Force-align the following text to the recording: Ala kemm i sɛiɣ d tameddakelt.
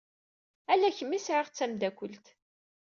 Ala 0.71 0.89
kemm 0.97 1.11
i 1.17 1.19
sɛiɣ 1.19 1.47
d 1.49 1.53
tameddakelt. 1.57 2.25